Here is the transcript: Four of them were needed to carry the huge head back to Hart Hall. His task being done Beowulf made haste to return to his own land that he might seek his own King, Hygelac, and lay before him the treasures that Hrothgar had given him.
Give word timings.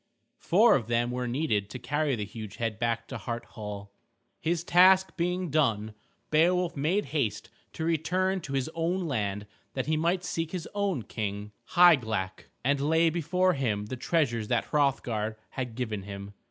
Four 0.39 0.73
of 0.73 0.87
them 0.87 1.11
were 1.11 1.27
needed 1.27 1.69
to 1.69 1.77
carry 1.77 2.15
the 2.15 2.25
huge 2.25 2.55
head 2.55 2.79
back 2.79 3.07
to 3.09 3.19
Hart 3.19 3.45
Hall. 3.45 3.91
His 4.39 4.63
task 4.63 5.15
being 5.15 5.51
done 5.51 5.93
Beowulf 6.31 6.75
made 6.75 7.05
haste 7.13 7.51
to 7.73 7.85
return 7.85 8.41
to 8.41 8.53
his 8.53 8.67
own 8.73 9.01
land 9.07 9.45
that 9.75 9.85
he 9.85 9.97
might 9.97 10.23
seek 10.23 10.53
his 10.53 10.67
own 10.73 11.03
King, 11.03 11.51
Hygelac, 11.75 12.49
and 12.65 12.81
lay 12.81 13.11
before 13.11 13.53
him 13.53 13.85
the 13.85 13.95
treasures 13.95 14.47
that 14.47 14.65
Hrothgar 14.71 15.37
had 15.51 15.75
given 15.75 16.01
him. 16.01 16.33